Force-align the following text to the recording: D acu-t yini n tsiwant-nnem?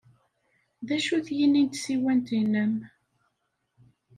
D 0.87 0.89
acu-t 0.97 1.27
yini 1.37 1.63
n 1.65 1.67
tsiwant-nnem? 1.69 2.73